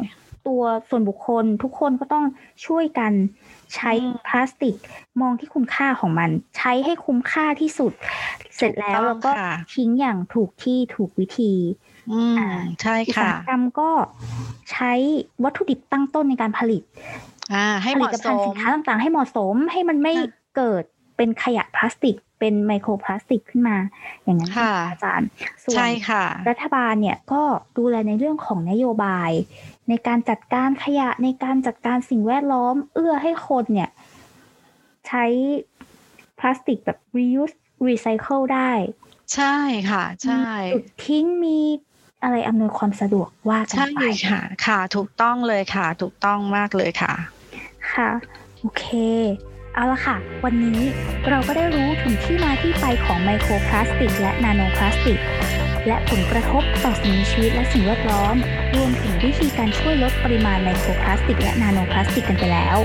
[0.46, 2.24] ตัวส่วนบุคคลทุกคนก็ต้อง
[2.66, 3.12] ช่วยกัน
[3.74, 4.74] ใช้อืมพลาสติก
[5.20, 7.92] มองที่คุณค่าของมัน ใช้ให้คุ้มค่าที่สุด
[8.56, 11.52] เสร็จแล้วถูกต้องเราก็ค่ะทิ้งอย่างถูกที่ถูกวิธี
[12.12, 12.48] อืมอ่า
[12.82, 13.90] ใช่อุตค่ะสาหกรรมก็
[14.72, 14.92] ใช้
[15.44, 16.82] วัตถุดิบตั้งต้นในการผลิต
[17.54, 20.84] อ่าให้ผเหลิมาะตสภัณฑ์มสินค้าต่างๆ ให้เหมาะสมให้มันไม่ค่ะเกิด
[21.16, 23.76] เป็นขยะพลาสติก เป็นไมโครพลาสติกขึ้นมา
[24.24, 25.28] อย่างนั้นค่ะอาจารย์
[25.62, 27.42] ส่วนใช่ค่ะรัฐบาลเนี่ยก็
[27.78, 29.30] ดูแลในเรื่องของนโยบาย
[29.88, 33.90] ในการจัดการขยะในการจัดการสิ่งแวดล้อม เอื้อให้คนเนี่ย
[35.06, 35.24] ใช้
[36.38, 37.56] พลาสติกแบบ reuse
[37.88, 38.72] recycle ได้
[39.34, 39.56] ใช่
[39.90, 41.58] ค่ะ ใช่มีจุดทิ้งมี
[42.22, 47.12] อะไรอำนวยความสะดวกว่ากันใช่ไปค่ะ ค่ะ ถูกต้องเลยค่ะ ถูกต้องมากเลยค่ะ
[47.92, 48.10] ค่ะ
[48.60, 48.86] โอเค
[49.74, 50.80] เอาละค่ะ วันนี้
[51.28, 55.20] เราก็ได้รู้ถึงที่มาที่ไปของไมโครพลาสติก และนาโนพลาสติก
[55.86, 58.34] และผลกระทบต่อสิ่งมีชีวิตและสิ่งแวดล้อม
[58.76, 62.76] รวมถึงวิธีการช่วยลดปริมาณไมโครพลาสติก และนาโนพลาสติกกันไปแล้ว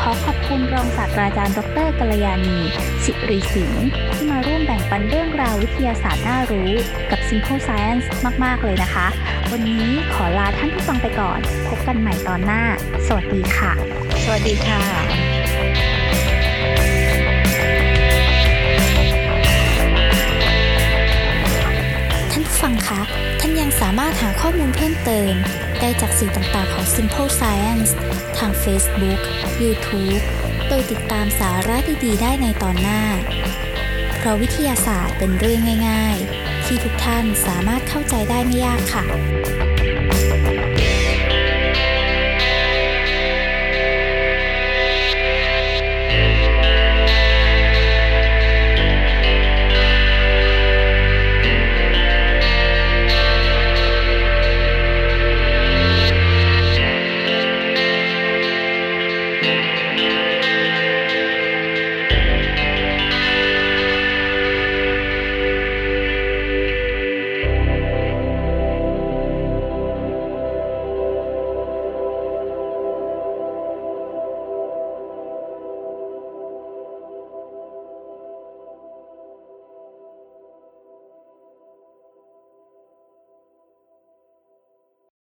[0.00, 2.58] ขอขอบคุณรองศาสตราจารย์ ดรกัลยาณี
[3.04, 3.72] สิริสิน
[4.12, 6.70] ที่มาร่วมแบ่งปันเรื่องราววิทยาศาสตร์น่ารู้
[7.10, 8.06] กับ Simple Science
[8.44, 9.06] มาก ๆ เลยนะคะ
[9.52, 12.62] วันนี้ขอลาท่านผู้ฟังไปก่อน พบกันใหม่ตอนหน้า
[13.06, 13.72] สวัสดีค่ะ
[14.24, 15.03] สวัสดีค่ะ
[22.84, 25.32] นผู้ฟังคะ ท่านยังสามารถหาข้อมูลเพิ่มเติม
[25.80, 27.90] ได้จากสื่อต่างๆของ Simple Science
[28.38, 29.20] ทาง Facebook,
[29.62, 30.22] YouTube
[30.68, 33.02] โดยติดตามสาระดีๆ ได้ในตอนหน้า
[34.18, 39.04] เพราะวิทยาศาสตร์เป็นเรื่องง่าย ๆ ที่ทุกท่านสามารถเข้าใจได้ไม่ยากค่ะ